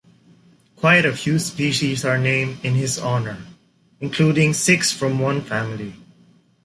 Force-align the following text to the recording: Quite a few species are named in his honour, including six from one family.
Quite 0.77 1.05
a 1.05 1.15
few 1.15 1.37
species 1.37 2.03
are 2.05 2.17
named 2.17 2.65
in 2.65 2.73
his 2.73 2.97
honour, 2.97 3.39
including 3.99 4.51
six 4.51 4.91
from 4.91 5.19
one 5.19 5.41
family. 5.43 5.93